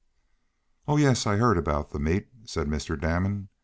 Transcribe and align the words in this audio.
"Oh, 0.87 0.97
yes, 0.97 1.27
I 1.27 1.35
heard 1.35 1.59
about 1.59 1.91
the 1.91 1.99
meet," 1.99 2.27
said 2.45 2.65
Mr. 2.65 2.99
Damon. 2.99 3.49